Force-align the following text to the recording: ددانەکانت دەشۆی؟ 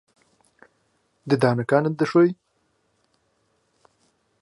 ددانەکانت 1.29 1.93
دەشۆی؟ 1.99 2.31